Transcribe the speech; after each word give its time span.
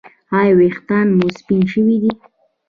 ایا 0.39 0.53
ویښتان 0.59 1.07
مو 1.17 1.27
سپین 1.37 1.61
شوي 1.71 1.95
دي؟ 2.01 2.11